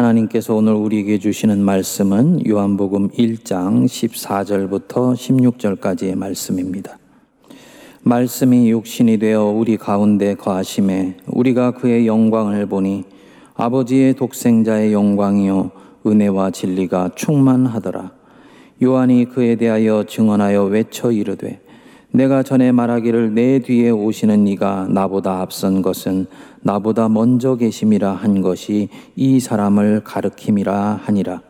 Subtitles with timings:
[0.00, 6.98] 하나님께서 오늘 우리에게 주시는 말씀은 요한복음 1장 14절부터 16절까지의 말씀입니다.
[8.02, 13.04] 말씀이 육신이 되어 우리 가운데 거하심에 우리가 그의 영광을 보니
[13.54, 15.70] 아버지의 독생자의 영광이요
[16.06, 18.12] 은혜와 진리가 충만하더라.
[18.82, 21.60] 요한이 그에 대하여 증언하여 외쳐 이르되
[22.12, 26.26] 내가 전에 말하기를 내 뒤에 오시는 이가 나보다 앞선 것은
[26.62, 31.40] 나보다 먼저 계심이라 한 것이 이 사람을 가르킴이라 하니라.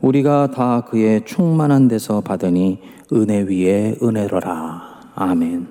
[0.00, 2.78] 우리가 다 그의 충만한 데서 받으니
[3.12, 5.10] 은혜 위에 은혜로라.
[5.14, 5.66] 아멘.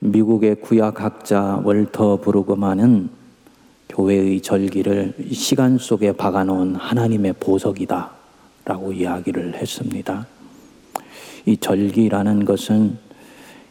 [0.00, 3.08] 미국의 구약학자 월터 브루그만은
[3.88, 8.10] 교회의 절기를 시간 속에 박아놓은 하나님의 보석이다
[8.66, 10.26] 라고 이야기를 했습니다.
[11.46, 12.98] 이 절기라는 것은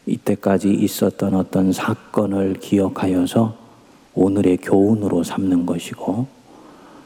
[0.05, 3.57] 이때까지 있었던 어떤 사건을 기억하여서
[4.15, 6.27] 오늘의 교훈으로 삼는 것이고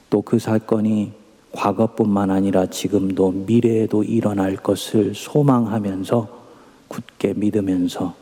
[0.10, 1.12] 또 그 사건이
[1.52, 6.40] 과거뿐만 아니라 지금도 미래에도 일어날 것을 소망하면서
[6.88, 8.15] 굳게 믿으면서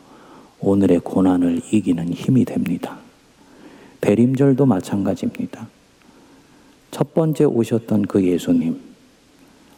[0.60, 2.96] 오늘의 고난을 이기는 힘이 됩니다.
[4.00, 5.68] 대림절도 마찬가지입니다.
[6.90, 8.80] 첫 번째 오셨던 그 예수님,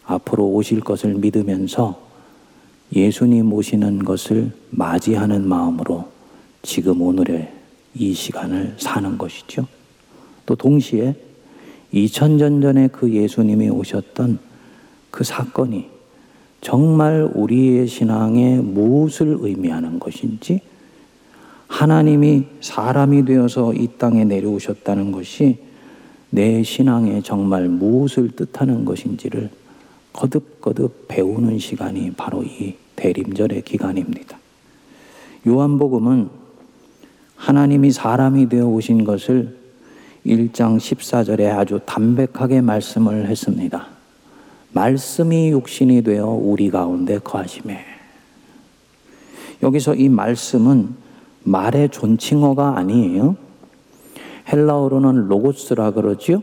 [0.05, 2.10] 앞으로 오실 것을 믿으면서
[2.93, 6.09] 예수님 오시는 것을 맞이하는 마음으로
[6.63, 7.53] 지금 오늘의
[7.95, 9.67] 이 시간을 사는 것이죠.
[10.47, 11.15] 또 동시에
[11.95, 14.39] 2000년 전에 그 예수님이 오셨던
[15.11, 15.89] 그 사건이
[16.61, 20.61] 정말 우리의 신앙에 무엇을 의미하는 것인지
[21.69, 25.59] 하나님이 사람이 되어서 이 땅에 내려오셨다는 것이
[26.31, 29.51] 내 신앙에 정말 무엇을 뜻하는 것인지를
[30.13, 34.39] 거듭거듭 배우는 시간이 바로 이 대림절의 기간입니다.
[35.47, 36.29] 요한복음은
[37.37, 39.57] 하나님이 사람이 되어 오신 것을
[40.27, 43.87] 1장 14절에 아주 담백하게 말씀을 했습니다.
[44.73, 47.85] 말씀이 육신이 되어 우리 가운데 거하심에.
[49.63, 50.95] 여기서 이 말씀은
[51.43, 53.37] 말의 존칭어가 아니에요.
[54.53, 56.37] 헬라어로는 로고스라 그러지이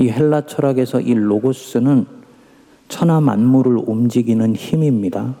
[0.00, 2.15] 헬라 철학에서 이 로고스는
[2.88, 5.36] 천하 만물을 움직이는 힘입니다.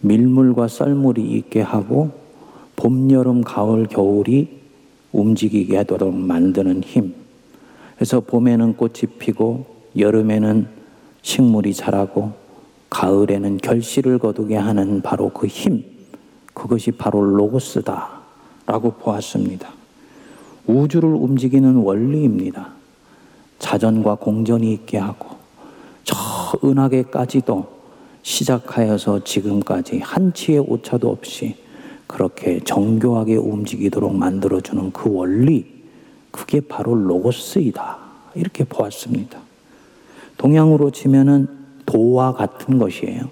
[0.00, 2.10] 밀물과 썰물이 있게 하고
[2.76, 4.60] 봄, 여름, 가을, 겨울이
[5.12, 7.14] 움직이게 하도록 만드는 힘.
[7.96, 10.68] 그래서 봄에는 꽃이 피고 여름에는
[11.22, 12.32] 식물이 자라고
[12.90, 15.82] 가을에는 결실을 거두게 하는 바로 그 힘.
[16.54, 18.16] 그것이 바로 로고스다.
[18.66, 19.68] 라고 보았습니다.
[20.66, 22.72] 우주를 움직이는 원리입니다.
[23.58, 25.35] 자전과 공전이 있게 하고
[26.06, 26.16] 저
[26.64, 27.66] 은하계까지도
[28.22, 31.56] 시작하여서 지금까지 한치의 오차도 없이
[32.06, 35.66] 그렇게 정교하게 움직이도록 만들어주는 그 원리,
[36.30, 37.98] 그게 바로 로고스이다.
[38.36, 39.40] 이렇게 보았습니다.
[40.38, 41.48] 동양으로 치면은
[41.84, 43.28] 도와 같은 것이에요.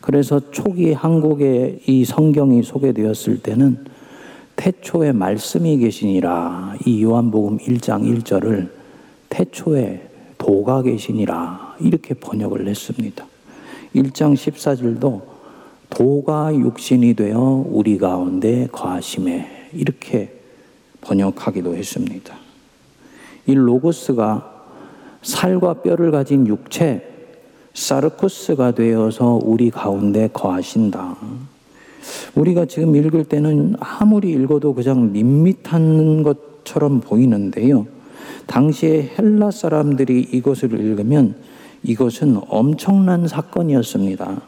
[0.00, 3.84] 그래서 초기 한국에 이 성경이 소개되었을 때는
[4.56, 8.70] 태초에 말씀이 계시니라 이 요한복음 1장 1절을
[9.28, 10.11] 태초에
[10.42, 13.24] 도가 계시니라 이렇게 번역을 했습니다.
[13.94, 15.22] 1장 14절도
[15.88, 20.34] 도가 육신이 되어 우리 가운데 거하심에 이렇게
[21.00, 22.34] 번역하기도 했습니다.
[23.46, 24.64] 이 로고스가
[25.22, 27.08] 살과 뼈를 가진 육체
[27.74, 31.16] 사르쿠스가 되어서 우리 가운데 거하신다.
[32.34, 37.86] 우리가 지금 읽을 때는 아무리 읽어도 그냥 밋밋한 것처럼 보이는데요.
[38.46, 41.34] 당시에 헬라 사람들이 이것을 읽으면
[41.82, 44.42] 이것은 엄청난 사건이었습니다.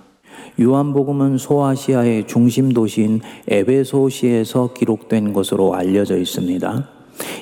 [0.60, 6.88] 요한복음은 소아시아의 중심 도시인 에베소시에서 기록된 것으로 알려져 있습니다.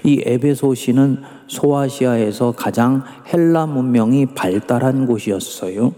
[0.05, 5.93] 이 에베소시는 소아시아에서 가장 헬라 문명이 발달한 곳이었어요.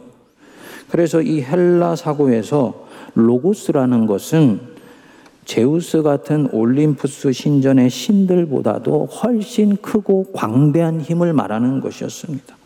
[0.88, 4.73] 그래서 이 헬라 사고에서 로고스라는 것은
[5.44, 12.56] 제우스 같은 올림푸스 신전의 신들보다도 훨씬 크고 광대한 힘을 말하는 것이었습니다.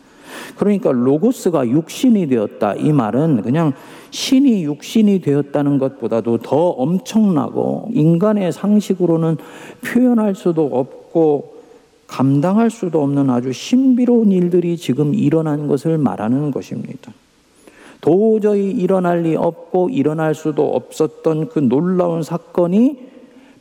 [0.56, 2.74] 그러니까 로고스가 육신이 되었다.
[2.74, 3.72] 이 말은 그냥
[4.10, 9.36] 신이 육신이 되었다는 것보다도 더 엄청나고 인간의 상식으로는
[9.84, 11.58] 표현할 수도 없고
[12.06, 17.12] 감당할 수도 없는 아주 신비로운 일들이 지금 일어난 것을 말하는 것입니다.
[18.00, 23.08] 도저히 일어날 리 없고 일어날 수도 없었던 그 놀라운 사건이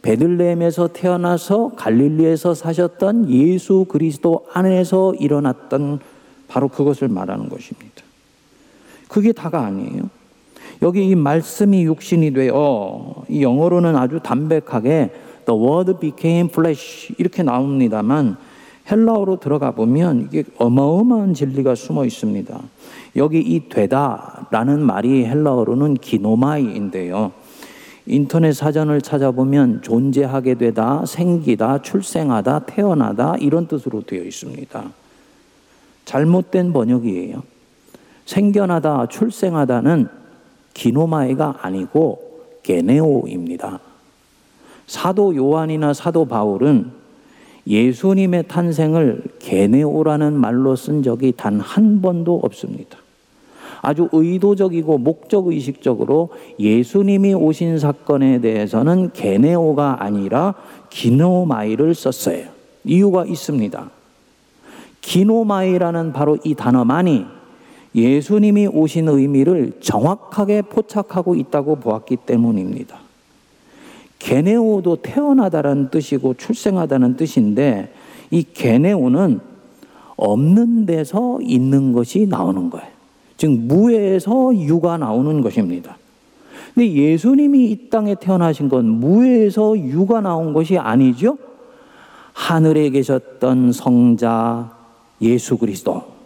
[0.02, 6.00] 베들레헴에서 태어나서 갈릴리에서 사셨던 예수 그리스도 안에서 일어났던
[6.48, 8.04] 바로 그것을 말하는 것입니다.
[9.08, 10.10] 그게 다가 아니에요.
[10.82, 15.12] 여기 이 말씀이 육신이 되어 이 영어로는 아주 담백하게
[15.46, 18.38] the word became flesh 이렇게 나옵니다만
[18.90, 22.60] 헬라어로 들어가 보면 이게 어마어마한 진리가 숨어 있습니다.
[23.18, 27.32] 여기 이 되다라는 말이 헬라어로는 기노마이인데요.
[28.06, 34.92] 인터넷 사전을 찾아보면 존재하게 되다, 생기다, 출생하다, 태어나다 이런 뜻으로 되어 있습니다.
[36.06, 37.44] 잘못된 번역이에요.
[38.26, 40.08] 생겨나다, 출생하다는
[40.74, 42.20] 기노마이가 아니고
[42.64, 43.80] 게네오입니다.
[44.86, 46.92] 사도 요한이나 사도 바울은
[47.68, 52.98] 예수님의 탄생을 게네오라는 말로 쓴 적이 단 한 번도 없습니다.
[53.82, 56.30] 아주 의도적이고 목적의식적으로
[56.60, 60.56] 예수님이 오신 사건에 대해서는 게네오가 아니라
[60.90, 62.46] 기노마이를 썼어요.
[62.84, 63.92] 이유가 있습니다.
[65.02, 67.26] 기노마이라는 바로 이 단어만이
[67.94, 73.07] 예수님이 오신 의미를 정확하게 포착하고 있다고 보았기 때문입니다.
[74.28, 77.94] 게네오도 태어나다라는 뜻이고 출생하다는 뜻인데
[78.30, 79.40] 이 게네오는
[80.18, 82.88] 없는 데서 있는 것이 나오는 거예요.
[83.38, 85.98] 즉 무에서 유가 나오는 것입니다.
[86.74, 91.38] 근데 예수님이 이 땅에 태어나신 건 무에서 유가 나온 것이 아니죠.
[92.34, 94.76] 하늘에 계셨던 성자
[95.22, 96.17] 예수 그리스도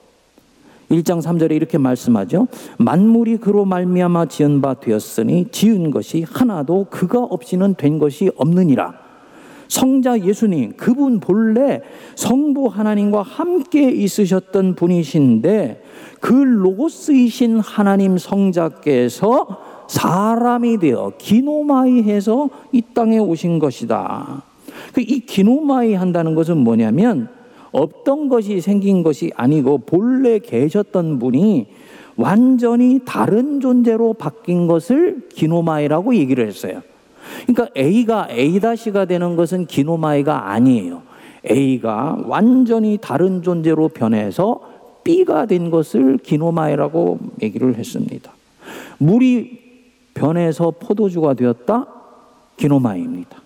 [0.92, 2.48] 1장 3절에 이렇게 말씀하죠.
[2.78, 8.94] 만물이 그로 말미암아 지은 바 되었으니 지은 것이 하나도 그가 없이는 된 것이 없느니라.
[9.70, 11.82] 성자 예수님 그분 본래
[12.16, 15.82] 성부 하나님과 함께 있으셨던 분이신데
[16.20, 24.44] 그 로고스이신 하나님 성자께서 사람이 되어 기노마이해서 이 땅에 오신 것이다.
[24.94, 27.30] 그이 기노마이 한다는 것은 뭐냐면
[27.72, 31.68] 없던 것이 생긴 것이 아니고 본래 계셨던 분이
[32.16, 36.82] 완전히 다른 존재로 바뀐 것을 기노마이라고 얘기를 했어요.
[37.48, 41.02] 그러니까 A가 A-가 되는 것은 기노마이가 아니에요.
[41.50, 44.62] A가 완전히 다른 존재로 변해서
[45.04, 48.32] B가 된 것을 기노마이라고 얘기를 했습니다.
[49.00, 49.60] 물이
[50.14, 51.88] 변해서 포도주가 되었다?
[52.58, 53.41] 기노마이입니다.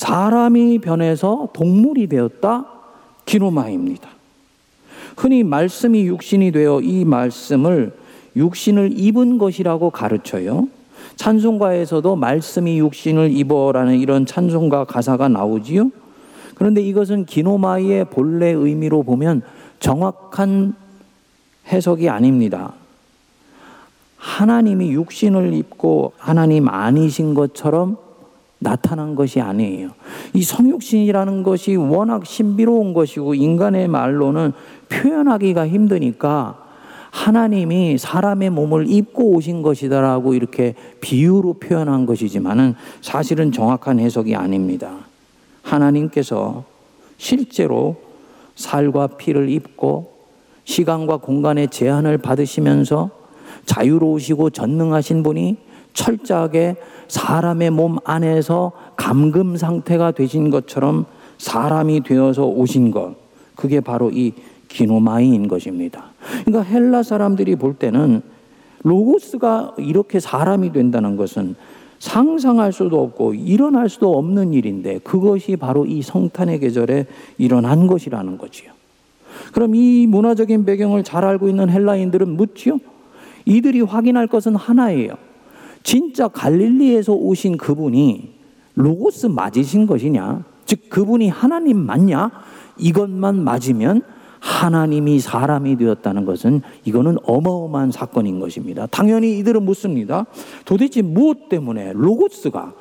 [0.00, 2.64] 사람이 변해서 동물이 되었다?
[3.26, 4.08] 기노마입니다.
[5.14, 7.94] 흔히 말씀이 육신이 되어 이 말씀을
[8.34, 10.68] 육신을 입은 것이라고 가르쳐요.
[11.16, 15.90] 찬송가에서도 말씀이 육신을 입어라는 이런 찬송가 가사가 나오지요.
[16.54, 19.42] 그런데 이것은 기노마이의 본래 의미로 보면
[19.80, 20.76] 정확한
[21.66, 22.72] 해석이 아닙니다.
[24.16, 27.98] 하나님이 육신을 입고 하나님 아니신 것처럼
[28.60, 29.88] 나타난 것이 아니에요.
[30.34, 34.52] 이 성육신이라는 것이 워낙 신비로운 것이고 인간의 말로는
[34.88, 36.66] 표현하기가 힘드니까
[37.10, 44.92] 하나님이 사람의 몸을 입고 오신 것이다라고 이렇게 비유로 표현한 것이지만은 사실은 정확한 해석이 아닙니다.
[45.62, 46.64] 하나님께서
[47.16, 47.96] 실제로
[48.54, 50.12] 살과 피를 입고
[50.64, 53.10] 시간과 공간의 제한을 받으시면서
[53.64, 56.76] 자유로우시고 전능하신 분이 철저하게
[57.08, 61.06] 사람의 몸 안에서 감금 상태가 되신 것처럼
[61.38, 63.14] 사람이 되어서 오신 것.
[63.56, 64.32] 그게 바로 이
[64.68, 66.04] 기노마이인 것입니다.
[66.44, 68.22] 그러니까 헬라 사람들이 볼 때는
[68.82, 71.56] 로고스가 이렇게 사람이 된다는 것은
[71.98, 78.72] 상상할 수도 없고 일어날 수도 없는 일인데 그것이 바로 이 성탄의 계절에 일어난 것이라는 거지요.
[79.52, 82.78] 그럼 이 문화적인 배경을 잘 알고 있는 헬라인들은 묻지요?
[83.44, 85.14] 이들이 확인할 것은 하나예요.
[85.82, 88.34] 진짜 갈릴리에서 오신 그분이
[88.74, 90.44] 로고스 맞으신 것이냐?
[90.66, 92.30] 즉 그분이 하나님 맞냐?
[92.78, 94.02] 이것만 맞으면
[94.40, 98.86] 하나님이 사람이 되었다는 것은 이거는 어마어마한 사건인 것입니다.
[98.86, 100.26] 당연히 이들은 묻습니다.
[100.64, 102.72] 도대체 무엇 때문에 로고스가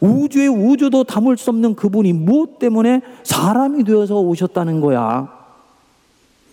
[0.00, 5.28] 우주의 우주도 담을 수 없는 그분이 무엇 때문에 사람이 되어서 오셨다는 거야?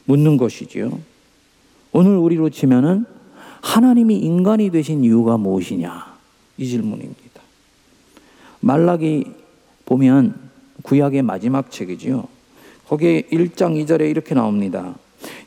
[0.06, 0.98] 묻는 것이지요.
[1.92, 3.06] 오늘 우리로 치면은
[3.66, 6.14] 하나님이 인간이 되신 이유가 무엇이냐?
[6.58, 7.42] 이 질문입니다.
[8.60, 9.26] 말라기
[9.86, 10.36] 보면
[10.84, 12.28] 구약의 마지막 책이지요.
[12.88, 14.94] 거기에 1장 2절에 이렇게 나옵니다.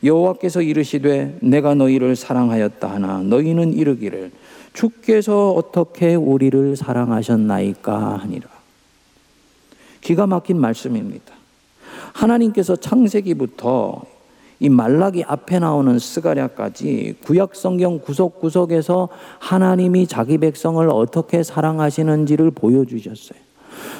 [0.03, 4.31] 여호와께서 이르시되 내가 너희를 사랑하였다 하나 너희는 이르기를
[4.73, 8.49] 주께서 어떻게 우리를 사랑하셨나이까 하니라.
[10.01, 11.33] 기가 막힌 말씀입니다.
[12.11, 14.03] 하나님께서 창세기부터
[14.61, 19.07] 이 말라기 앞에 나오는 스가랴까지 구약 성경 구석구석에서
[19.39, 23.39] 하나님이 자기 백성을 어떻게 사랑하시는지를 보여주셨어요.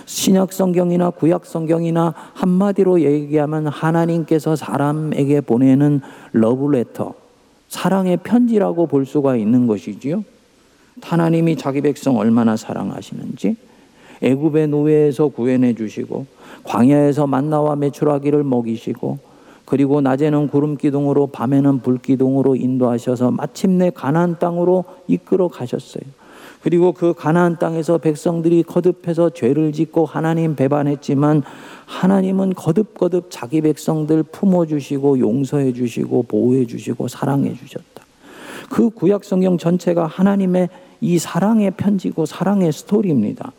[0.06, 6.01] 신약 성경이나 구약 성경이나 한마디로 얘기하면 하나님께서 사람에게 보내는
[6.34, 7.13] 러브레터,
[7.70, 10.25] 사랑의 편지라고 볼 수가 있는 것이지요.
[11.01, 13.56] 하나님이 자기 백성 얼마나 사랑하시는지
[14.22, 16.25] 애굽의 노예에서 구해내 주시고
[16.66, 19.28] 광야에서 만나와 메추라기를 먹이시고
[19.70, 26.02] 그리고 낮에는 구름 기둥으로 밤에는 불 기둥으로 인도하셔서 마침내 가나안 땅으로 이끌어 가셨어요.
[26.64, 31.44] 그리고 그 가나안 땅에서 백성들이 거듭해서 죄를 짓고 하나님 배반했지만
[31.86, 38.04] 하나님은 거듭거듭 자기 백성들 품어 주시고 용서해 주시고 보호해 주시고 사랑해 주셨다.
[38.72, 43.52] 그 구약 성경 전체가 하나님의 이 사랑의 편지고 사랑의 스토리입니다.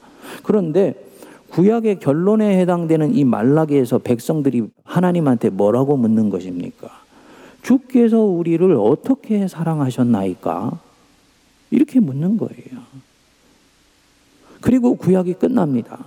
[0.42, 0.94] 그런데
[1.50, 6.88] 구약의 결론에 해당되는 이 말라기에서 백성들이 하나님한테 뭐라고 묻는 것입니까?
[7.62, 10.78] 주께서 우리를 어떻게 사랑하셨나이까?
[11.70, 12.82] 이렇게 묻는 거예요.
[14.60, 15.98] 그리고 구약이 끝납니다.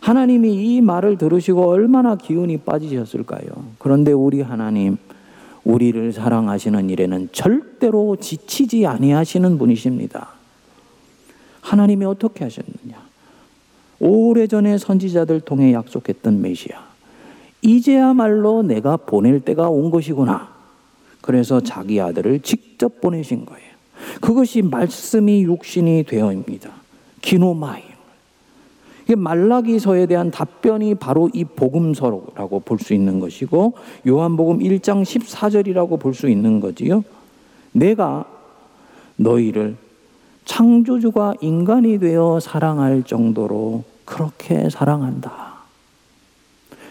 [0.00, 3.48] 하나님이 이 말을 들으시고 얼마나 기운이 빠지셨을까요?
[3.78, 4.96] 그런데 우리 하나님,
[5.64, 10.30] 우리를 사랑하시는 일에는 절대로 지치지 아니하시는 분이십니다.
[11.60, 13.09] 하나님이 어떻게 하셨느냐?
[14.00, 16.90] 오래전에 선지자들 통해 약속했던 메시아.
[17.62, 20.48] 이제야말로 내가 보낼 때가 온 것이구나.
[21.20, 23.70] 그래서 자기 아들을 직접 보내신 거예요.
[24.20, 26.70] 그것이 말씀이 육신이 되어입니다.
[27.20, 27.82] 기노마이.
[29.16, 33.74] 말라기서에 대한 답변이 바로 이 복음서라고 볼 수 있는 것이고
[34.06, 37.04] 요한복음 1장 14절이라고 볼 수 있는 거지요.
[37.72, 38.24] 내가
[39.16, 39.76] 너희를
[40.44, 45.60] 창조주가 인간이 되어 사랑할 정도로 그렇게 사랑한다.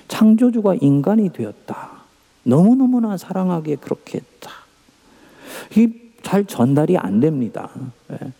[0.08, 2.00] 창조주가 인간이 되었다.
[2.44, 4.52] 너무너무나 사랑하게 그렇게 했다.
[5.72, 7.70] 이게 잘 전달이 안 됩니다.
[8.12, 8.32] 예.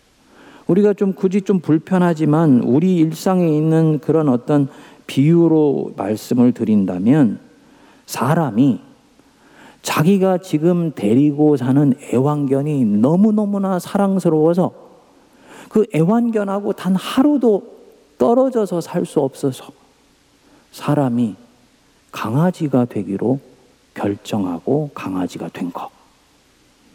[0.66, 4.68] 우리가 좀 굳이 좀 불편하지만 우리 일상에 있는 그런 어떤
[5.06, 7.40] 비유로 말씀을 드린다면
[8.06, 8.80] 사람이
[9.82, 14.89] 자기가 지금 데리고 사는 애완견이 너무너무나 사랑스러워서
[15.70, 17.78] 그 애완견하고 단 하루도
[18.18, 19.72] 떨어져서 살 수 없어서
[20.72, 21.36] 사람이
[22.10, 23.38] 강아지가 되기로
[23.94, 25.88] 결정하고 강아지가 된 것.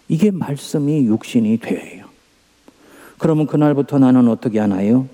[0.09, 2.05] 이게 말씀이 육신이 되어요.
[3.17, 5.07] 그러면 그날부터 나는 어떻게 하나요?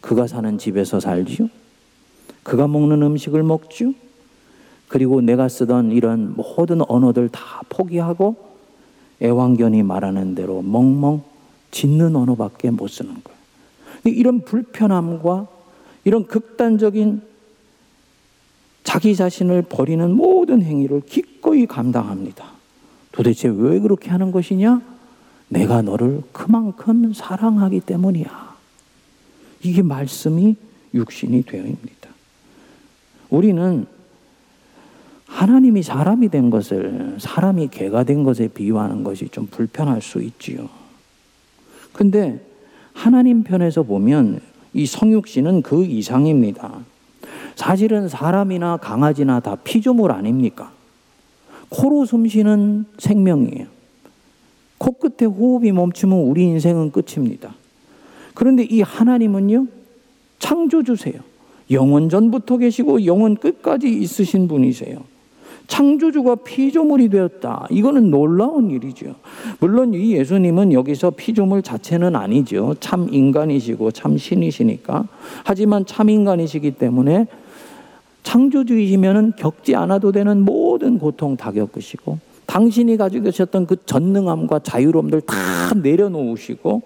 [0.00, 1.48] 그가 사는 집에서 살지요?
[2.42, 3.92] 그가 먹는 음식을 먹지요?
[4.88, 8.36] 그리고 내가 쓰던 이런 모든 언어들 다 포기하고
[9.22, 11.22] 애완견이 말하는 대로 멍멍
[11.72, 13.38] 짖는 언어밖에 못 쓰는 거예요.
[14.04, 15.48] 이런 불편함과
[16.04, 17.22] 이런 극단적인
[18.84, 22.44] 자기 자신을 버리는 모든 행위를 기꺼이 감당합니다.
[23.10, 24.80] 도대체 왜 그렇게 하는 것이냐?
[25.48, 28.56] 내가 너를 그만큼 사랑하기 때문이야.
[29.62, 30.56] 이게 말씀이
[30.94, 32.10] 육신이 되어입니다.
[33.30, 33.86] 우리는
[35.26, 40.68] 하나님이 사람이 된 것을 사람이 개가 된 것에 비유하는 것이 좀 불편할 수 있지요.
[41.92, 42.40] 근데
[42.92, 44.40] 하나님 편에서 보면
[44.74, 46.80] 이 성육신은 그 이상입니다.
[47.54, 50.72] 사실은 사람이나 강아지나 다 피조물 아닙니까?
[51.68, 53.66] 코로 숨 쉬는 생명이에요.
[54.78, 57.54] 코끝에 호흡이 멈추면 우리 인생은 끝입니다.
[58.34, 59.66] 그런데 이 하나님은요,
[60.38, 61.14] 창조주세요.
[61.70, 65.04] 영원 전부터 계시고 영원 끝까지 있으신 분이세요.
[65.72, 67.66] 창조주가 피조물이 되었다.
[67.70, 69.14] 이거는 놀라운 일이죠.
[69.58, 72.74] 물론 이 예수님은 여기서 피조물 자체는 아니죠.
[72.78, 75.08] 참 인간이시고 참 신이시니까.
[75.44, 77.26] 하지만 참 인간이시기 때문에
[78.22, 85.34] 창조주이시면은 겪지 않아도 되는 모든 고통 다 겪으시고 당신이 가지고 계셨던 그 전능함과 자유로움들 다
[85.74, 86.82] 내려놓으시고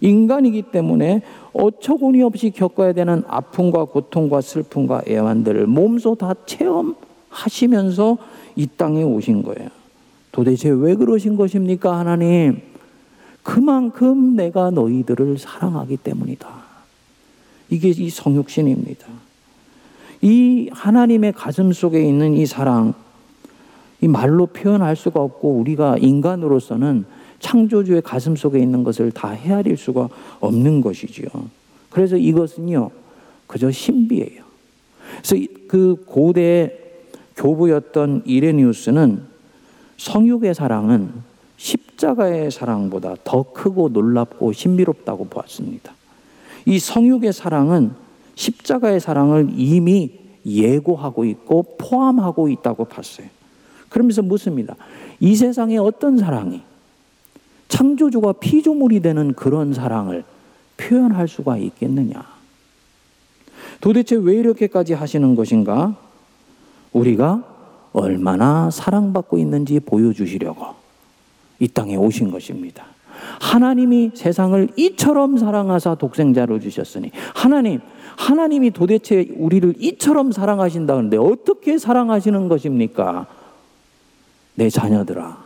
[0.00, 1.22] 인간이기 때문에
[1.52, 6.96] 어처구니 없이 겪어야 되는 아픔과 고통과 슬픔과 애환들을 몸소 다 체험
[7.34, 8.16] 하시면서
[8.56, 9.68] 이 땅에 오신 거예요.
[10.30, 12.62] 도대체 왜 그러신 것입니까, 하나님?
[13.42, 16.48] 그만큼 내가 너희들을 사랑하기 때문이다.
[17.70, 19.06] 이게 이 성육신입니다.
[20.22, 22.94] 이 하나님의 가슴 속에 있는 이 사랑,
[24.00, 27.04] 이 말로 표현할 수가 없고 우리가 인간으로서는
[27.40, 30.08] 창조주의 가슴 속에 있는 것을 다 헤아릴 수가
[30.40, 31.28] 없는 것이지요.
[31.90, 32.90] 그래서 이것은요,
[33.46, 34.42] 그저 신비예요.
[35.22, 36.83] 그래서 그 고대
[37.36, 39.22] 교부였던 이레니우스는
[39.96, 41.12] 성육의 사랑은
[41.56, 45.94] 십자가의 사랑보다 더 크고 놀랍고 신비롭다고 보았습니다.
[46.66, 47.92] 이 성육의 사랑은
[48.34, 50.12] 십자가의 사랑을 이미
[50.44, 53.28] 예고하고 있고 포함하고 있다고 봤어요.
[53.88, 54.74] 그러면서 묻습니다.
[55.20, 56.62] 이 세상에 어떤 사랑이
[57.68, 60.24] 창조주가 피조물이 되는 그런 사랑을
[60.76, 62.24] 표현할 수가 있겠느냐?
[63.80, 65.96] 도대체 왜 이렇게까지 하시는 것인가?
[66.94, 67.42] 우리가
[67.92, 70.66] 얼마나 사랑받고 있는지 보여주시려고
[71.60, 72.86] 이 땅에 오신 것입니다.
[73.40, 77.80] 하나님이 세상을 이처럼 사랑하사 독생자를 주셨으니 하나님
[78.16, 83.26] 하나님이 도대체 우리를 이처럼 사랑하신다는데 어떻게 사랑하시는 것입니까?
[84.54, 85.44] 내 자녀들아.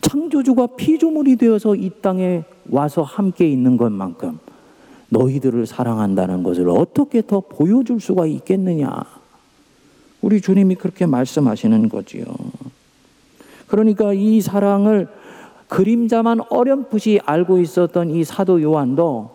[0.00, 4.38] 창조주가 피조물이 되어서 이 땅에 와서 함께 있는 것만큼
[5.08, 9.04] 너희들을 사랑한다는 것을 어떻게 더 보여줄 수가 있겠느냐?
[10.24, 12.24] 우리 주님이 그렇게 말씀하시는 거지요.
[13.66, 15.06] 그러니까 이 사랑을
[15.68, 19.30] 그림자만 어렴풋이 알고 있었던 이 사도 요한도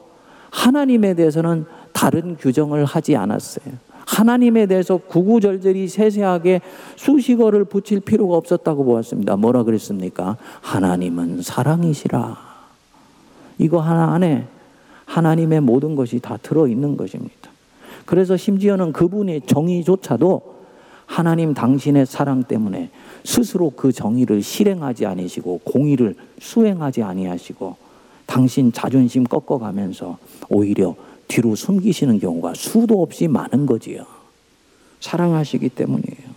[0.50, 3.76] 하나님에 대해서는 다른 규정을 하지 않았어요.
[4.08, 6.62] 하나님에 대해서 구구절절히 세세하게
[6.96, 9.36] 수식어를 붙일 필요가 없었다고 보았습니다.
[9.36, 10.38] 뭐라 그랬습니까?
[10.62, 12.36] 하나님은 사랑이시라.
[13.60, 14.48] 이거 하나 안에
[15.06, 17.52] 하나님의 모든 것이 다 들어있는 것입니다.
[18.08, 20.59] 그래서 심지어는 그분의 정의조차도
[21.10, 22.92] 하나님 당신의 사랑 때문에
[23.24, 27.76] 스스로 그 정의를 실행하지 아니시고 공의를 수행하지 아니하시고
[28.28, 30.96] 당신 자존심 꺾어가면서 오히려
[31.28, 34.06] 뒤로 숨기시는 경우가 수도 없이 많은 거지요.
[35.00, 36.30] 사랑하시기 때문이에요.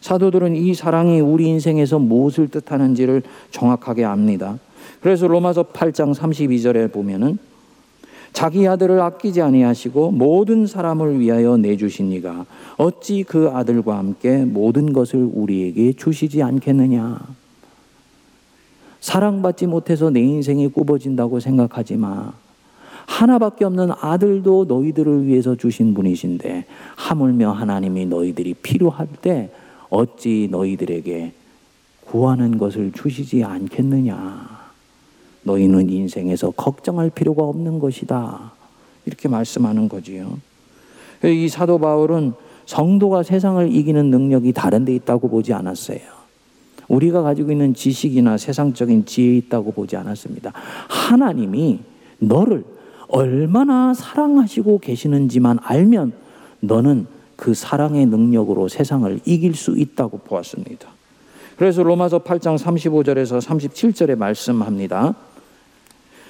[0.00, 4.58] 사도들은 이 사랑이 우리 인생에서 무엇을 뜻하는지를 정확하게 압니다.
[5.02, 7.38] 그래서 로마서 8장 32절에 보면은
[8.32, 15.28] 자기 아들을 아끼지 아니하시고 모든 사람을 위하여 내주신 이가 어찌 그 아들과 함께 모든 것을
[15.32, 17.18] 우리에게 주시지 않겠느냐.
[19.00, 22.32] 사랑받지 못해서 내 인생이 굽어진다고 생각하지 마.
[23.06, 26.66] 하나밖에 없는 아들도 너희들을 위해서 주신 분이신데
[26.96, 29.50] 하물며 하나님이 너희들이 필요할 때
[29.88, 31.32] 어찌 너희들에게
[32.04, 34.57] 구하는 것을 주시지 않겠느냐.
[35.48, 38.52] 너희는 인생에서 걱정할 필요가 없는 것이다.
[39.06, 40.38] 이렇게 말씀하는 거지요.
[41.24, 42.34] 이 사도 바울은
[42.66, 46.00] 성도가 세상을 이기는 능력이 다른 데 있다고 보지 않았어요.
[46.88, 50.52] 우리가 가지고 있는 지식이나 세상적인 지혜 있다고 보지 않았습니다.
[50.88, 51.80] 하나님이
[52.18, 52.64] 너를
[53.08, 56.12] 얼마나 사랑하시고 계시는지만 알면
[56.60, 60.88] 너는 그 사랑의 능력으로 세상을 이길 수 있다고 보았습니다.
[61.56, 65.14] 그래서 로마서 8장 35절에서 37절에 말씀합니다.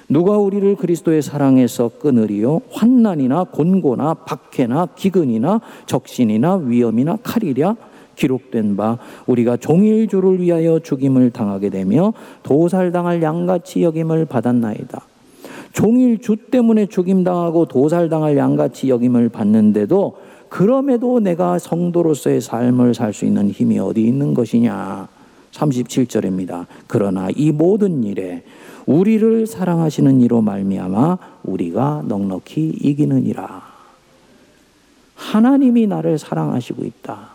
[0.09, 7.75] 누가 우리를 그리스도의 사랑에서 끊으리요 환난이나 곤고나 박해나 기근이나 적신이나 위험이나 칼이랴
[8.15, 15.01] 기록된 바 우리가 종일 주를 위하여 죽임을 당하게 되며 도살당할 양같이 여김을 받았나이다.
[15.71, 20.17] 종일 주 때문에 죽임당하고 도살당할 양같이 여김을 받는데도
[20.49, 25.07] 그럼에도 내가 성도로서의 삶을 살 수 있는 힘이 어디 있는 것이냐.
[25.51, 26.65] 37절입니다.
[26.87, 28.43] 그러나 이 모든 일에
[28.85, 33.61] 우리를 사랑하시는 이로 말미암아 우리가 넉넉히 이기는이라.
[35.15, 37.29] 하나님이 나를 사랑하시고 있다.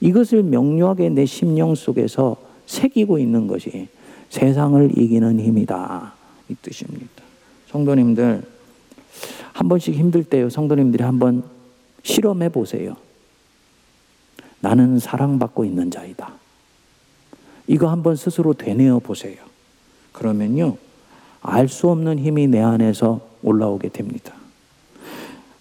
[0.00, 3.88] 이것을 명료하게 내 심령 속에서 새기고 있는 것이
[4.28, 6.12] 세상을 이기는 힘이다.
[6.48, 7.08] 이 뜻입니다.
[7.68, 8.42] 성도님들,
[9.52, 10.48] 한 번씩 힘들 때요.
[10.50, 11.42] 성도님들이 한번
[12.02, 12.96] 실험해 보세요.
[14.60, 16.39] 나는 사랑받고 있는 자이다.
[17.70, 19.36] 이거 한번 스스로 되뇌어 보세요.
[20.10, 20.76] 그러면요,
[21.40, 24.34] 알 수 없는 힘이 내 안에서 올라오게 됩니다.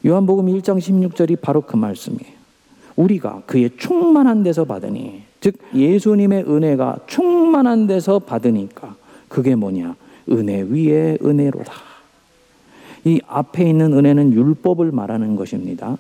[0.03, 2.33] 요한복음 1장 16절이 바로 그 말씀이에요.
[2.95, 8.95] 우리가 그의 충만한 데서 받으니, 즉 예수님의 은혜가 충만한 데서 받으니까
[9.27, 9.95] 그게 뭐냐?
[10.31, 11.71] 은혜 위에 은혜로다.
[13.05, 15.95] 이 앞에 있는 은혜는 율법을 말하는 것입니다.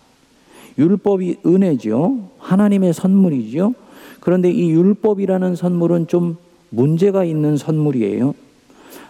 [0.75, 2.31] 율법이 은혜죠.
[2.39, 3.75] 하나님의 선물이죠.
[4.19, 6.37] 그런데 이 율법이라는 선물은 좀
[6.69, 8.33] 문제가 있는 선물이에요.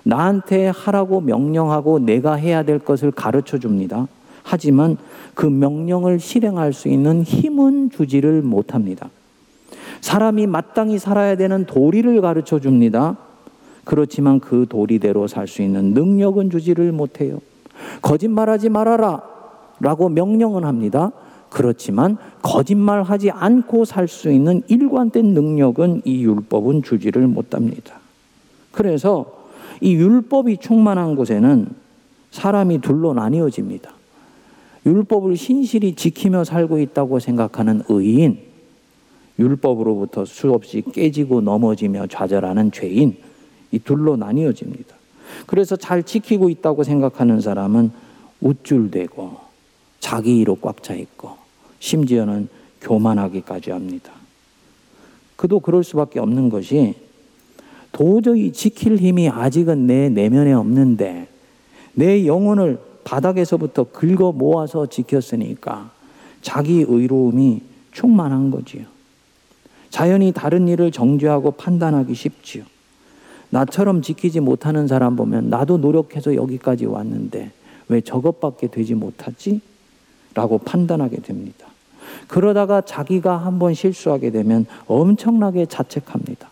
[0.03, 4.07] 나한테 하라고 명령하고 내가 해야 될 것을 가르쳐 줍니다.
[4.43, 4.97] 하지만
[5.33, 9.09] 그 명령을 실행할 수 있는 힘은 주지를 못합니다.
[10.01, 13.17] 사람이 마땅히 살아야 되는 도리를 가르쳐 줍니다.
[13.83, 17.39] 그렇지만 그 도리대로 살 수 있는 능력은 주지를 못해요.
[18.01, 19.21] 거짓말하지 말아라
[19.79, 21.11] 라고 명령은 합니다.
[21.49, 27.99] 그렇지만 거짓말하지 않고 살 수 있는 일관된 능력은 이 율법은 주지를 못합니다.
[28.71, 29.45] 그래서
[29.81, 31.67] 이 율법이 충만한 곳에는
[32.31, 33.91] 사람이 둘로 나뉘어집니다.
[34.85, 38.39] 율법을 신실히 지키며 살고 있다고 생각하는 의인,
[39.37, 43.17] 율법으로부터 수없이 깨지고 넘어지며 좌절하는 죄인,
[43.71, 44.95] 이 둘로 나뉘어집니다.
[45.45, 47.91] 그래서 잘 지키고 있다고 생각하는 사람은
[48.41, 49.48] 우쭐대고
[49.99, 51.37] 자기 이로 꽉 차 있고
[51.79, 52.49] 심지어는
[52.81, 54.11] 교만하기까지 합니다.
[55.35, 56.95] 그도 그럴 수밖에 없는 것이
[57.91, 61.27] 도저히 지킬 힘이 아직은 내 내면에 없는데
[61.93, 65.91] 내 영혼을 바닥에서부터 긁어 모아서 지켰으니까
[66.41, 68.85] 자기 의로움이 충만한 거지요.
[69.89, 72.63] 자연히 다른 일을 정죄하고 판단하기 쉽지요.
[73.49, 77.51] 나처럼 지키지 못하는 사람 보면 나도 노력해서 여기까지 왔는데
[77.87, 79.61] 왜 저것밖에 되지 못하지?
[80.33, 81.67] 라고 판단하게 됩니다.
[82.27, 86.49] 그러다가 자기가 한번 실수하게 되면 엄청나게 자책합니다.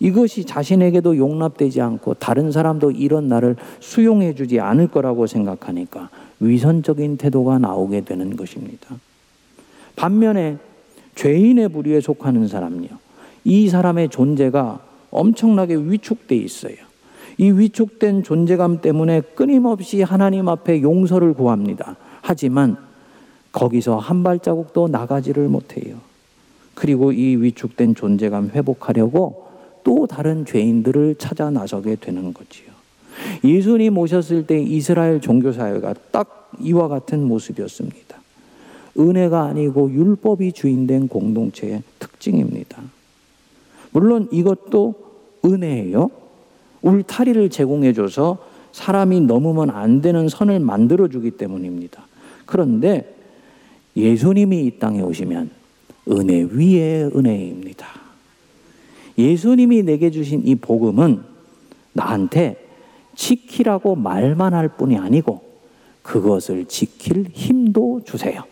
[0.00, 6.10] 이것이 자신에게도 용납되지 않고 다른 사람도 이런 나를 수용해 주지 않을 거라고 생각하니까
[6.40, 8.96] 위선적인 태도가 나오게 되는 것입니다.
[9.94, 10.58] 반면에
[11.14, 12.88] 죄인의 부류에 속하는 사람요.
[13.44, 16.74] 이 사람의 존재가 엄청나게 위축돼 있어요.
[17.38, 21.96] 이 위축된 존재감 때문에 끊임없이 하나님 앞에 용서를 구합니다.
[22.22, 22.76] 하지만
[23.52, 25.96] 거기서 한 발자국도 나가지를 못해요.
[26.74, 29.48] 그리고 이 위축된 존재감 회복하려고
[29.84, 32.72] 또 다른 죄인들을 찾아 나서게 되는 거지요.
[33.44, 38.20] 예수님 오셨을 때 이스라엘 종교사회가 딱 이와 같은 모습이었습니다.
[38.98, 42.82] 은혜가 아니고 율법이 주인된 공동체의 특징입니다.
[43.90, 44.94] 물론 이것도
[45.44, 46.10] 은혜예요.
[46.82, 48.38] 울타리를 제공해줘서
[48.72, 52.06] 사람이 넘으면 안 되는 선을 만들어주기 때문입니다.
[52.52, 53.14] 그런데
[53.96, 55.48] 예수님이 이 땅에 오시면
[56.10, 57.86] 은혜 위에 은혜입니다.
[59.16, 61.22] 예수님이 내게 주신 이 복음은
[61.94, 62.62] 나한테
[63.14, 65.40] 지키라고 말만 할 뿐이 아니고
[66.02, 68.44] 그것을 지킬 힘도 주세요.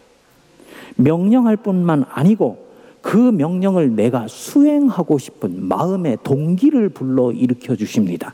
[0.96, 2.70] 명령할 뿐만 아니고
[3.02, 8.32] 그 명령을 내가 수행하고 싶은 마음의 동기를 불러 일으켜 주십니다.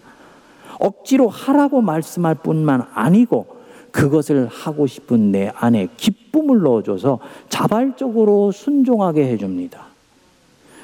[0.79, 3.56] 억지로 하라고 말씀할 뿐만 아니고
[3.97, 9.87] 그것을 하고 싶은 내 안에 기쁨을 넣어줘서 자발적으로 순종하게 해줍니다.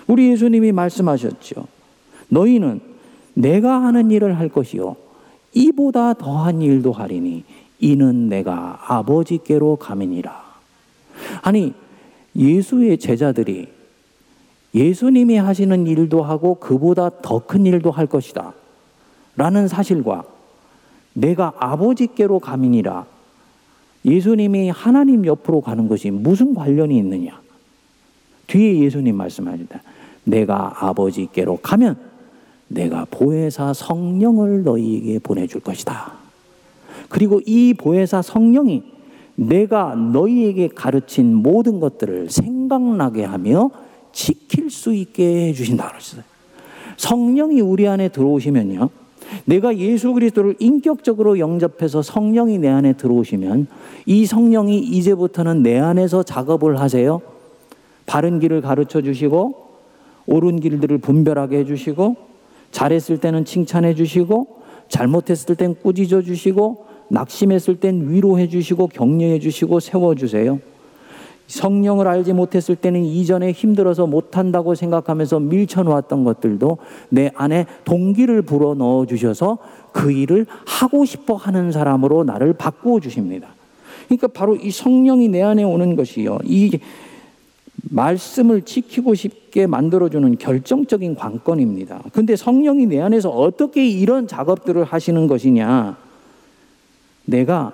[0.06, 1.66] 우리 예수님이 말씀하셨죠.
[2.28, 2.80] 너희는
[3.34, 4.96] 내가 하는 일을 할 것이요.
[5.52, 7.44] 이보다 더한 일도 하리니
[7.80, 10.42] 이는 내가 아버지께로 가민이라.
[11.42, 11.74] 아니,
[12.34, 13.68] 예수의 제자들이
[14.74, 18.54] 예수님이 하시는 일도 하고 그보다 더 큰 일도 할 것이다.
[19.36, 20.24] 라는 사실과
[21.14, 23.06] 내가 아버지께로 가민이라
[24.04, 27.40] 예수님이 하나님 옆으로 가는 것이 무슨 관련이 있느냐?
[28.48, 29.82] 뒤에 예수님 말씀하신다.
[30.24, 31.96] 내가 아버지께로 가면
[32.68, 36.12] 내가 보혜사 성령을 너희에게 보내줄 것이다.
[37.08, 38.82] 그리고 이 보혜사 성령이
[39.34, 43.70] 내가 너희에게 가르친 모든 것들을 생각나게 하며
[44.12, 46.22] 지킬 수 있게 해주신다 그랬어요.
[46.96, 49.01] 성령이 우리 안에 들어오시면요.
[49.44, 53.66] 내가 예수 그리스도를 인격적으로 영접해서 성령이 내 안에 들어오시면
[54.06, 57.20] 이 성령이 이제부터는 내 안에서 작업을 하세요.
[58.06, 59.54] 바른 길을 가르쳐 주시고
[60.26, 62.16] 옳은 길들을 분별하게 해 주시고
[62.70, 64.46] 잘했을 때는 칭찬해 주시고
[64.88, 70.58] 잘못했을 땐 꾸짖어 주시고 낙심했을 땐 위로해 주시고 격려해 주시고 세워 주세요.
[71.52, 76.78] 성령을 알지 못했을 때는 이전에 힘들어서 못한다고 생각하면서 밀쳐놓았던 것들도
[77.10, 79.58] 내 안에 동기를 불어 넣어 주셔서
[79.92, 83.48] 그 일을 하고 싶어 하는 사람으로 나를 바꾸어 주십니다.
[84.06, 86.38] 그러니까 바로 이 성령이 내 안에 오는 것이요.
[86.44, 86.78] 이
[87.90, 92.02] 말씀을 지키고 싶게 만들어주는 결정적인 관건입니다.
[92.12, 95.98] 근데 성령이 내 안에서 어떻게 이런 작업들을 하시는 것이냐?
[97.26, 97.72] 내가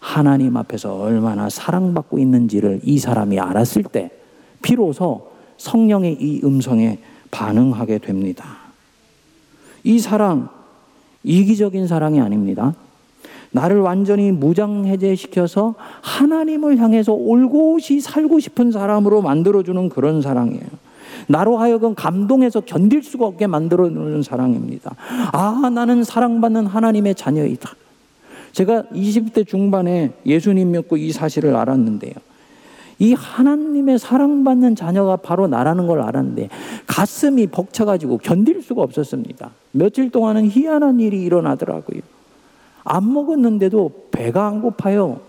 [0.00, 4.10] 하나님 앞에서 얼마나 사랑받고 있는지를 이 사람이 알았을 때
[4.62, 6.98] 비로소 성령의 이 음성에
[7.30, 8.44] 반응하게 됩니다.
[9.84, 10.48] 이 사랑
[11.22, 12.74] 이기적인 사랑이 아닙니다.
[13.52, 20.90] 나를 완전히 무장해제시켜서 하나님을 향해서 올곧이 살고 싶은 사람으로 만들어주는 그런 사랑이에요.
[21.26, 24.94] 나로 하여금 감동해서 견딜 수가 없게 만들어주는 사랑입니다.
[25.32, 27.70] 아, 나는 사랑받는 하나님의 자녀이다.
[28.52, 32.14] 제가 20대 중반에 예수님 믿고 이 사실을 알았는데요.
[32.98, 36.50] 이 하나님의 사랑받는 자녀가 바로 나라는 걸 알았는데
[36.86, 39.50] 가슴이 벅차가지고 견딜 수가 없었습니다.
[39.72, 42.00] 며칠 동안은 희한한 일이 일어나더라고요.
[42.84, 45.20] 안 먹었는데도 배가 안 고파요.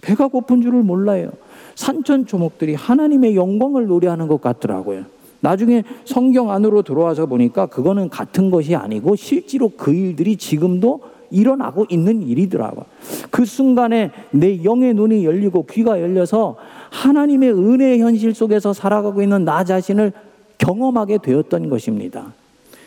[0.00, 1.30] 배가 고픈 줄을 몰라요.
[1.76, 5.04] 산천 초목들이 하나님의 영광을 노래하는 것 같더라고요.
[5.40, 12.22] 나중에 성경 안으로 들어와서 보니까 그거는 같은 것이 아니고 실제로 그 일들이 지금도 일어나고 있는
[12.22, 12.84] 일이더라고.
[13.30, 16.56] 그 순간에 내 영의 눈이 열리고 귀가 열려서
[16.90, 20.12] 하나님의 은혜의 현실 속에서 살아가고 있는 나 자신을
[20.58, 22.32] 경험하게 되었던 것입니다.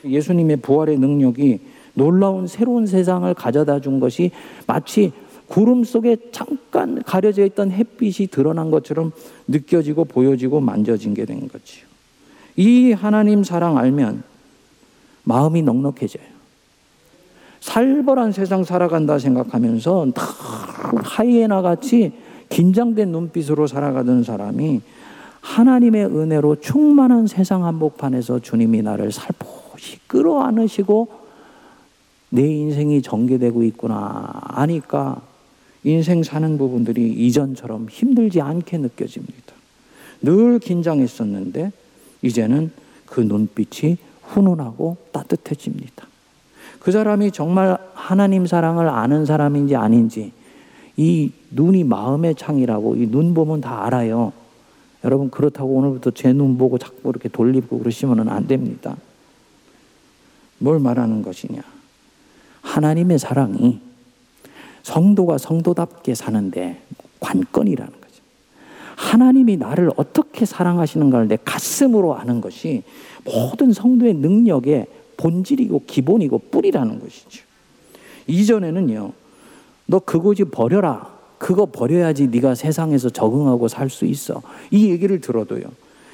[0.06, 1.60] 예수님의 부활의 능력이
[1.94, 4.32] 놀라운 새로운 세상을 가져다 준 것이
[4.66, 5.12] 마치
[5.48, 9.12] 구름 속에 잠깐 가려져 있던 햇빛이 드러난 것처럼
[9.48, 11.86] 느껴지고 보여지고 만져진 게 된 거지요.
[12.56, 14.24] 이 하나님 사랑 알면
[15.24, 16.39] 마음이 넉넉해져요.
[17.62, 20.08] 살벌한 세상 살아간다 생각하면서
[21.04, 22.14] 하이에나 같이
[22.50, 24.82] 긴장된 눈빛으로 살아가던 사람이
[25.42, 31.08] 하나님의 은혜로 충만한 세상 한복판에서 주님이 나를 살포시 끌어안으시고
[32.30, 35.22] 내 인생이 전개되고 있구나 아니까
[35.84, 39.54] 인생 사는 부분들이 이전처럼 힘들지 않게 느껴집니다.
[40.22, 41.72] 늘 긴장했었는데
[42.22, 42.72] 이제는
[43.06, 46.09] 그 눈빛이 훈훈하고 따뜻해집니다.
[46.80, 50.32] 그 사람이 정말 하나님 사랑을 아는 사람인지 아닌지
[50.98, 54.32] 이 눈이 마음의 창이라고 이 눈 보면 다 알아요.
[55.04, 58.96] 여러분 그렇다고 오늘부터 제 눈 보고 자꾸 이렇게 돌리고 그러시면 안 됩니다.
[60.58, 61.62] 뭘 말하는 것이냐?
[62.62, 63.80] 하나님의 사랑이
[64.84, 66.82] 성도가 성도답게 사는데
[67.20, 68.24] 관건이라는 거죠.
[68.96, 72.84] 하나님이 나를 어떻게 사랑하시는가를 내 가슴으로 아는 것이
[73.24, 74.88] 모든 성도의 능력의
[75.20, 77.44] 본질이고 기본이고 뿌리라는 것이죠.
[78.28, 79.12] 이전에는요.
[79.88, 81.20] 너 그거 지 버려라.
[81.38, 84.42] 그거 버려야지 네가 세상에서 적응하고 살 수 있어.
[84.72, 85.64] 이 얘기를 들어도요.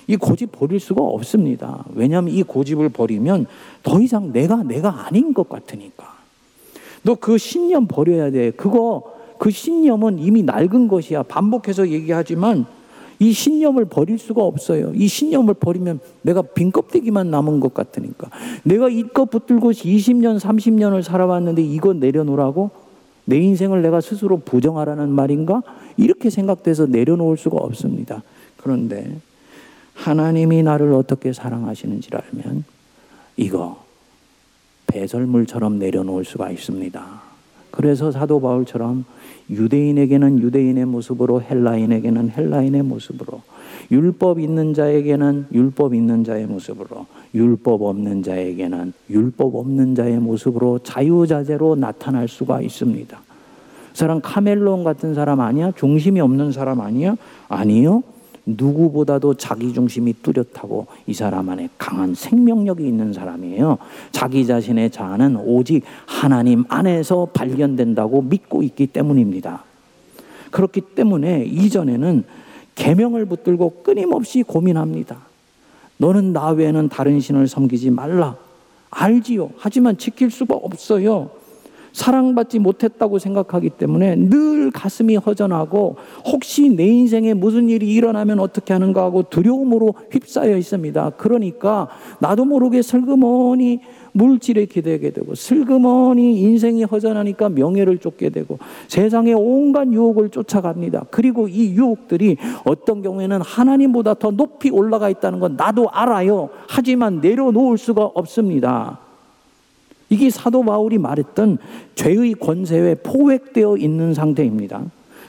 [0.08, 1.84] 이 고집 버릴 수가 없습니다.
[1.94, 3.48] 왜냐하면 이 고집을 버리면
[3.84, 6.16] 더 이상 내가 내가 아닌 것 같으니까.
[7.04, 8.52] 너 그 신념 버려야 돼.
[8.52, 9.04] 그거
[9.38, 11.24] 그 신념은 이미 낡은 것이야.
[11.24, 12.66] 반복해서 얘기하지만
[13.20, 14.92] 이 신념을 버릴 수가 없어요.
[14.94, 18.30] 이 신념을 버리면 내가 빈 껍데기만 남은 것 같으니까.
[18.64, 22.72] 내가 이껏 붙들고 20년, 30년을 살아왔는데 이거 내려놓으라고?
[23.26, 25.64] 내 인생을 내가 스스로 부정하라는 말인가?
[25.98, 28.22] 이렇게 생각돼서 내려놓을 수가 없습니다.
[28.58, 29.20] 그런데
[29.94, 32.66] 하나님이 나를 어떻게 사랑하시는지를 알면
[33.38, 33.84] 이거
[34.88, 37.25] 배설물처럼 내려놓을 수가 있습니다.
[37.76, 39.06] 그래서 사도 바울처럼
[39.50, 43.42] 유대인에게는 유대인의 모습으로 헬라인에게는 헬라인의 모습으로
[43.92, 51.76] 율법 있는 자에게는 율법 있는 자의 모습으로 율법 없는 자에게는 율법 없는 자의 모습으로 자유자재로
[51.76, 53.22] 나타날 수가 있습니다.
[53.94, 55.72] 사람 카멜론 같은 사람 아니야?
[55.72, 57.16] 중심이 없는 사람 아니야?
[57.48, 58.04] 아니요.
[58.46, 63.78] 누구보다도 자기 중심이 뚜렷하고 이 사람 안에 강한 생명력이 있는 사람이에요.
[64.12, 69.64] 자기 자신의 자아는 오직 하나님 안에서 발견된다고 믿고 있기 때문입니다.
[70.52, 72.24] 그렇기 때문에 이전에는
[72.76, 75.18] 계명을 붙들고 끊임없이 고민합니다.
[75.98, 78.36] 너는 나 외에는 다른 신을 섬기지 말라.
[78.90, 79.52] 알지요.
[79.58, 81.30] 하지만 지킬 수가 없어요.
[81.96, 89.02] 사랑받지 못했다고 생각하기 때문에 늘 가슴이 허전하고 혹시 내 인생에 무슨 일이 일어나면 어떻게 하는가
[89.02, 91.12] 하고 두려움으로 휩싸여 있습니다.
[91.12, 91.88] 그러니까
[92.20, 93.80] 나도 모르게 슬그머니
[94.12, 101.06] 물질에 기대게 되고 슬그머니 인생이 허전하니까 명예를 쫓게 되고 세상의 온갖 유혹을 쫓아갑니다.
[101.12, 106.50] 그리고 이 유혹들이 어떤 경우에는 하나님보다 더 높이 올라가 있다는 건 나도 알아요.
[106.68, 109.05] 하지만 내려놓을 수가 없습니다.
[110.10, 111.58] 이게 사도 바울이 말했던
[111.96, 114.84] 죄의 권세에 포획되어 있는 상태입니다.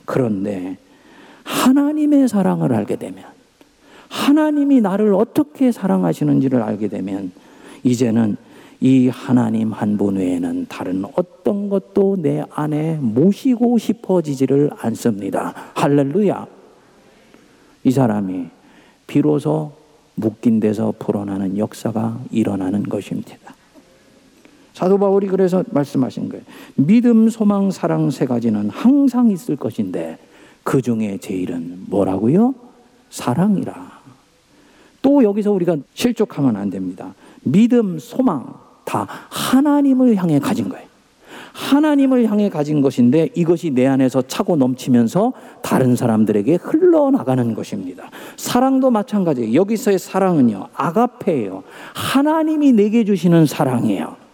[0.04, 0.76] 그런데
[1.44, 3.24] 하나님의 사랑을 알게 되면
[4.08, 7.32] 하나님이 나를 어떻게 사랑하시는지를 알게 되면
[7.82, 8.36] 이제는
[8.80, 15.54] 이 하나님 한 분 외에는 다른 어떤 것도 내 안에 모시고 싶어지지를 않습니다.
[15.74, 16.46] 할렐루야.
[17.84, 18.46] 이 사람이
[19.06, 19.72] 비로소
[20.14, 23.45] 묶인 데서 풀어나는 역사가 일어나는 것입니다.
[24.76, 26.44] 사도 바울이 그래서 말씀하신 거예요.
[26.74, 30.18] 믿음, 소망, 사랑 세 가지는 항상 있을 것인데
[30.64, 32.54] 그 중에 제일은 뭐라고요?
[33.08, 33.74] 사랑이라.
[35.00, 37.14] 또 여기서 우리가 실족하면 안 됩니다.
[37.42, 38.52] 믿음, 소망
[38.84, 40.84] 다 하나님을 향해 가진 거예요.
[41.54, 48.10] 하나님을 향해 가진 것인데 이것이 내 안에서 차고 넘치면서 다른 사람들에게 흘러나가는 것입니다.
[48.36, 49.54] 사랑도 마찬가지예요.
[49.54, 51.62] 여기서의 사랑은요, 아가페예요.
[51.94, 54.25] 하나님이 내게 주시는 사랑이에요.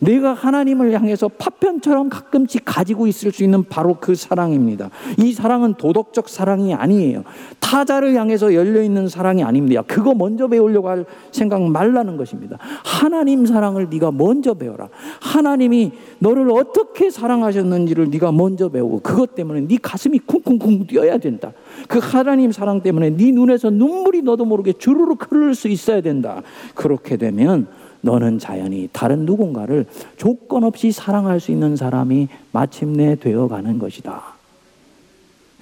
[0.00, 4.90] 내가 하나님을 향해서 파편처럼 가끔씩 가지고 있을 수 있는 바로 그 사랑입니다.
[5.18, 7.24] 이 사랑은 도덕적 사랑이 아니에요.
[7.60, 9.82] 타자를 향해서 열려 있는 사랑이 아닙니다.
[9.86, 12.58] 그거 먼저 배우려고 할 생각 말라는 것입니다.
[12.84, 14.88] 하나님 사랑을 네가 먼저 배워라.
[15.20, 21.52] 하나님이 너를 어떻게 사랑하셨는지를 네가 먼저 배우고 그것 때문에 네 가슴이 쿵쿵쿵 뛰어야 된다.
[21.88, 26.42] 그 하나님 사랑 때문에 네 눈에서 눈물이 너도 모르게 주르륵 흐를 수 있어야 된다.
[26.74, 27.66] 그렇게 되면
[28.00, 34.22] 너는 자연히 다른 누군가를 조건 없이 사랑할 수 있는 사람이 마침내 되어가는 것이다.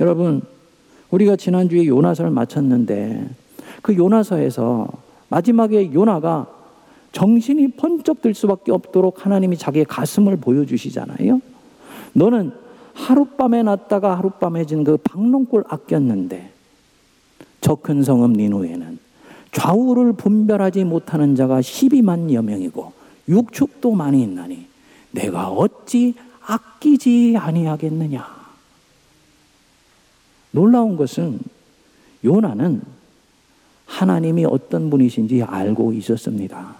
[0.01, 0.43] 여러분,
[1.11, 3.29] 우리가 지난주에 요나서를 마쳤는데
[3.83, 4.89] 그 요나서에서
[5.29, 6.47] 마지막에 요나가
[7.13, 11.41] 정신이 번쩍 들 수밖에 없도록 하나님이 자기의 가슴을 보여주시잖아요.
[12.13, 12.53] 너는
[12.95, 16.51] 하룻밤에 났다가 하룻밤에 진 그 박농골 아꼈는데
[17.61, 18.99] 저 큰 성읍 니누에는
[19.57, 22.93] 좌우를 분별하지 못하는 자가 12만여 명이고
[23.27, 24.67] 육축도 많이 있나니
[25.13, 26.15] 내가 어찌
[26.45, 28.37] 아끼지 아니하겠느냐.
[30.51, 31.41] 놀라운 것은
[32.23, 32.83] 요나는
[33.87, 36.75] 하나님이 어떤 분이신지 알고 있었습니다.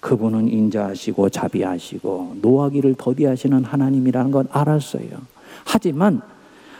[0.00, 5.08] 그분은 인자하시고 자비하시고 노하기를 더디하시는 하나님이라는 건 알았어요.
[5.64, 6.20] 하지만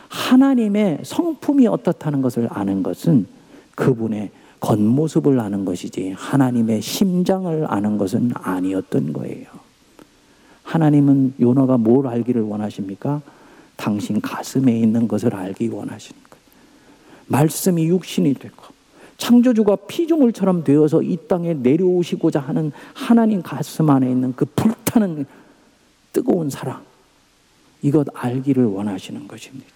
[0.09, 3.25] 하나님의 성품이 어떻다는 것을 아는 것은
[3.73, 4.29] 그분의
[4.61, 9.47] 겉모습을 아는 것이지 하나님의 심장을 아는 것은 아니었던 거예요.
[10.63, 13.21] 하나님은 요나가 뭘 알기를 원하십니까?
[13.75, 16.41] 당신 가슴에 있는 것을 알기 원하시는 거예요.
[17.27, 18.55] 말씀이 육신이 되고
[19.17, 25.25] 창조주가 피조물처럼 되어서 이 땅에 내려오시고자 하는 하나님 가슴 안에 있는 그 불타는
[26.13, 26.83] 뜨거운 사랑
[27.81, 29.67] 이것 알기를 원하시는 것입니다.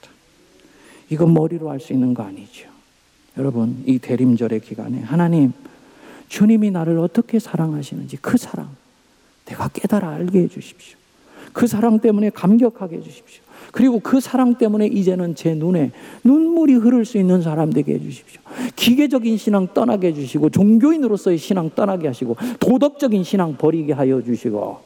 [1.09, 2.74] 이건 머리로 알 수 있는 거 아니죠.
[3.37, 5.53] 여러분 이 대림절의 기간에 하나님
[6.27, 8.69] 주님이 나를 어떻게 사랑하시는지 그 사랑
[9.45, 10.97] 내가 깨달아 알게 해 주십시오.
[11.53, 13.43] 그 사랑 때문에 감격하게 해 주십시오.
[13.71, 15.91] 그리고 그 사랑 때문에 이제는 제 눈에
[16.23, 18.41] 눈물이 흐를 수 있는 사람 되게 해 주십시오.
[18.75, 24.79] 기계적인 신앙 떠나게 해 주시고 종교인으로서의 신앙 떠나게 하시고 도덕적인 신앙 버리게 하여 주시고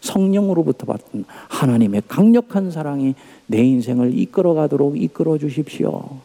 [0.00, 3.14] 성령으로부터 받은 하나님의 강력한 사랑이
[3.46, 6.20] 내 인생을 이끌어 가도록 이끌어 주십시오.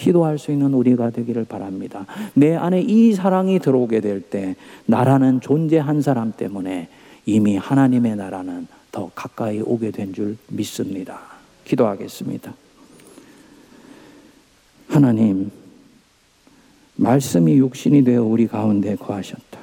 [0.00, 2.06] 기도할 수 있는 우리가 되기를 바랍니다.
[2.34, 6.88] 내 안에 이 사랑이 들어오게 될 때 나라는 존재 한 사람 때문에
[7.26, 11.20] 이미 하나님의 나라는 더 가까이 오게 된 줄 믿습니다.
[11.64, 12.54] 기도하겠습니다.
[14.88, 15.50] 하나님,
[16.96, 19.60] 말씀이 육신이 되어 우리 가운데 거하셨다.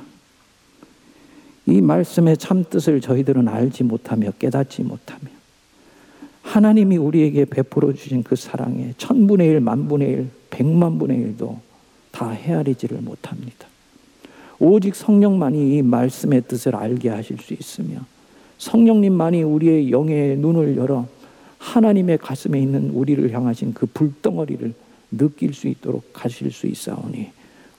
[1.66, 5.37] 이 말씀의 참 뜻을 저희들은 알지 못하며 깨닫지 못하며
[6.48, 11.60] 하나님이 우리에게 베풀어 주신 그 사랑의 천분의 일, 만분의 일, 백만분의 일도
[12.12, 13.68] 다 헤아리지를 못합니다.
[14.58, 18.00] 오직 성령만이 이 말씀의 뜻을 알게 하실 수 있으며
[18.60, 21.06] 성령님만이 우리의 영의 눈을 열어
[21.60, 24.74] 하나님의 가슴에 있는 우리를 향하신 그 불덩어리를
[25.12, 27.30] 느낄 수 있도록 하실 수 있사오니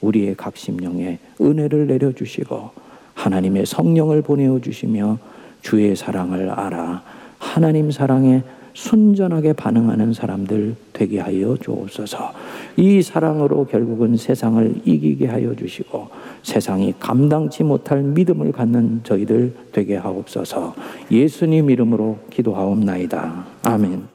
[0.02, 2.70] 우리의 각심령에 은혜를 내려주시고
[3.14, 5.18] 하나님의 성령을 보내어 주시며
[5.62, 7.02] 주의 사랑을 알아
[7.38, 8.42] 하나님 사랑에
[8.78, 12.32] 순전하게 반응하는 사람들 되게 하여 주옵소서.
[12.76, 16.08] 이 사랑으로 결국은 세상을 이기게 하여 주시고
[16.44, 20.76] 세상이 감당치 못할 믿음을 갖는 저희들 되게 하옵소서.
[21.10, 23.46] 예수님 이름으로 기도하옵나이다.
[23.64, 24.08] 아멘.